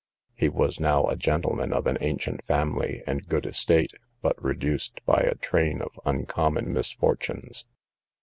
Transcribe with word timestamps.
He 0.33 0.49
was 0.49 0.79
now 0.79 1.05
a 1.05 1.15
gentleman 1.15 1.71
of 1.71 1.85
an 1.85 1.99
ancient 2.01 2.43
family 2.47 3.03
and 3.05 3.27
good 3.27 3.45
estate, 3.45 3.93
but 4.23 4.43
reduced 4.43 4.99
by 5.05 5.19
a 5.21 5.35
train 5.35 5.79
of 5.79 5.91
uncommon 6.07 6.73
misfortunes. 6.73 7.65